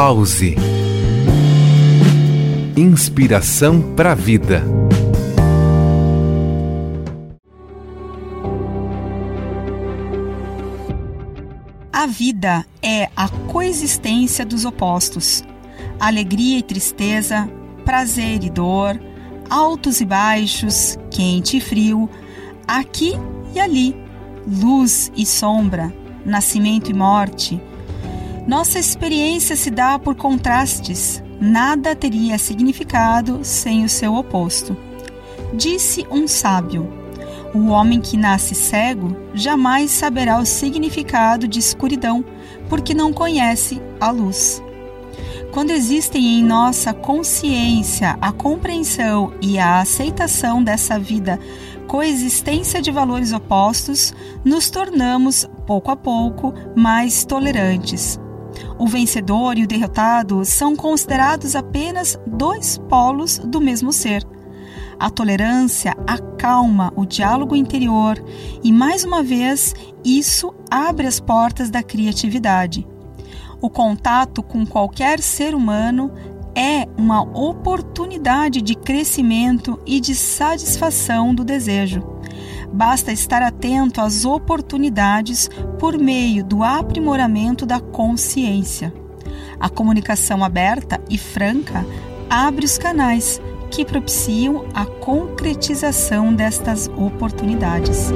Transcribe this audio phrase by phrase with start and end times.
[0.00, 0.54] Pause.
[2.76, 4.62] Inspiração para a vida.
[11.92, 15.42] A vida é a coexistência dos opostos.
[15.98, 17.50] Alegria e tristeza,
[17.84, 19.00] prazer e dor,
[19.50, 22.08] altos e baixos, quente e frio,
[22.68, 23.14] aqui
[23.52, 23.96] e ali,
[24.46, 25.92] luz e sombra,
[26.24, 27.60] nascimento e morte.
[28.48, 31.22] Nossa experiência se dá por contrastes.
[31.38, 34.74] Nada teria significado sem o seu oposto.
[35.52, 36.90] Disse um sábio:
[37.54, 42.24] O homem que nasce cego jamais saberá o significado de escuridão,
[42.70, 44.62] porque não conhece a luz.
[45.52, 51.38] Quando existem em nossa consciência a compreensão e a aceitação dessa vida
[51.86, 58.18] coexistência de valores opostos, nos tornamos, pouco a pouco, mais tolerantes.
[58.78, 64.24] O vencedor e o derrotado são considerados apenas dois polos do mesmo ser.
[64.98, 68.22] A tolerância acalma o diálogo interior
[68.64, 72.86] e, mais uma vez, isso abre as portas da criatividade.
[73.60, 76.12] O contato com qualquer ser humano
[76.54, 82.02] é uma oportunidade de crescimento e de satisfação do desejo.
[82.72, 88.92] Basta estar atento às oportunidades por meio do aprimoramento da consciência.
[89.58, 91.84] A comunicação aberta e franca
[92.30, 98.10] abre os canais que propiciam a concretização destas oportunidades.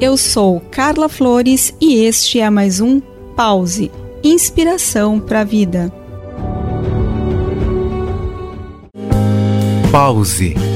[0.00, 3.00] Eu sou Carla Flores e este é mais um
[3.34, 3.90] Pause
[4.22, 5.92] Inspiração para a Vida.
[9.90, 10.75] Pause.